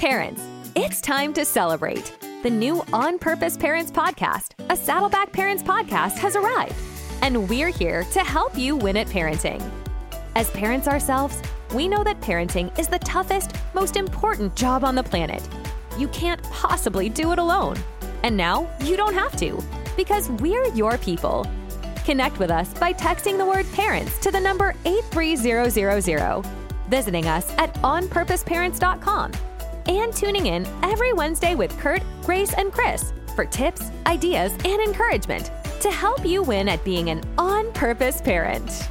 Parents, 0.00 0.42
it's 0.74 1.02
time 1.02 1.34
to 1.34 1.44
celebrate. 1.44 2.16
The 2.42 2.48
new 2.48 2.82
On 2.90 3.18
Purpose 3.18 3.58
Parents 3.58 3.92
podcast, 3.92 4.52
a 4.70 4.74
Saddleback 4.74 5.30
Parents 5.30 5.62
podcast, 5.62 6.16
has 6.16 6.36
arrived, 6.36 6.74
and 7.20 7.46
we're 7.50 7.68
here 7.68 8.04
to 8.04 8.20
help 8.20 8.56
you 8.56 8.76
win 8.76 8.96
at 8.96 9.08
parenting. 9.08 9.62
As 10.34 10.48
parents 10.52 10.88
ourselves, 10.88 11.42
we 11.74 11.86
know 11.86 12.02
that 12.02 12.18
parenting 12.22 12.76
is 12.78 12.88
the 12.88 12.98
toughest, 13.00 13.54
most 13.74 13.96
important 13.96 14.56
job 14.56 14.84
on 14.84 14.94
the 14.94 15.02
planet. 15.02 15.46
You 15.98 16.08
can't 16.08 16.42
possibly 16.44 17.10
do 17.10 17.32
it 17.32 17.38
alone. 17.38 17.76
And 18.22 18.34
now 18.34 18.74
you 18.80 18.96
don't 18.96 19.12
have 19.12 19.36
to, 19.36 19.62
because 19.98 20.30
we're 20.30 20.64
your 20.68 20.96
people. 20.96 21.46
Connect 22.06 22.38
with 22.38 22.50
us 22.50 22.72
by 22.72 22.94
texting 22.94 23.36
the 23.36 23.44
word 23.44 23.70
parents 23.74 24.18
to 24.20 24.30
the 24.30 24.40
number 24.40 24.74
83000, 24.86 26.46
visiting 26.88 27.26
us 27.26 27.52
at 27.58 27.74
onpurposeparents.com, 27.82 29.32
and 29.90 30.14
tuning 30.14 30.46
in 30.46 30.66
every 30.84 31.12
Wednesday 31.12 31.56
with 31.56 31.76
Kurt, 31.78 32.02
Grace, 32.22 32.54
and 32.54 32.72
Chris 32.72 33.12
for 33.34 33.44
tips, 33.44 33.90
ideas, 34.06 34.52
and 34.64 34.80
encouragement 34.80 35.50
to 35.80 35.90
help 35.90 36.24
you 36.24 36.42
win 36.42 36.68
at 36.68 36.84
being 36.84 37.10
an 37.10 37.22
on 37.38 37.72
purpose 37.72 38.20
parent. 38.20 38.88